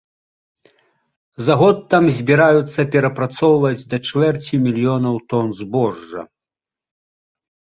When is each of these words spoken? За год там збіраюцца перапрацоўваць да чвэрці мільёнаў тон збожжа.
За 1.49 1.57
год 1.61 1.77
там 1.93 2.03
збіраюцца 2.19 2.79
перапрацоўваць 2.95 3.87
да 3.93 3.97
чвэрці 4.09 4.53
мільёнаў 4.65 5.15
тон 5.35 5.47
збожжа. 5.61 6.21